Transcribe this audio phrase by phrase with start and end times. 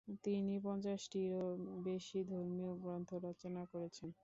[0.23, 1.45] তিনি পঞ্চাশটিরও
[1.85, 4.09] বেশি ধর্মীয় গ্রন্থ রচনা করেছেন।